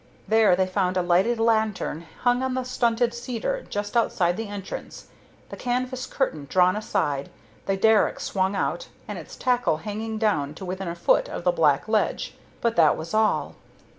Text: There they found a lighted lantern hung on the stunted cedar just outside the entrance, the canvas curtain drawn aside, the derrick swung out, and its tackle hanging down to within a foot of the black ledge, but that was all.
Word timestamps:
There 0.27 0.55
they 0.55 0.65
found 0.65 0.97
a 0.97 1.03
lighted 1.03 1.39
lantern 1.39 2.07
hung 2.23 2.41
on 2.41 2.55
the 2.55 2.63
stunted 2.63 3.13
cedar 3.13 3.63
just 3.69 3.95
outside 3.95 4.35
the 4.35 4.47
entrance, 4.47 5.09
the 5.49 5.55
canvas 5.55 6.07
curtain 6.07 6.47
drawn 6.49 6.75
aside, 6.75 7.29
the 7.67 7.77
derrick 7.77 8.19
swung 8.19 8.55
out, 8.55 8.87
and 9.07 9.19
its 9.19 9.35
tackle 9.35 9.77
hanging 9.77 10.17
down 10.17 10.55
to 10.55 10.65
within 10.65 10.87
a 10.87 10.95
foot 10.95 11.29
of 11.29 11.43
the 11.43 11.51
black 11.51 11.87
ledge, 11.87 12.35
but 12.61 12.75
that 12.77 12.97
was 12.97 13.13
all. 13.13 13.53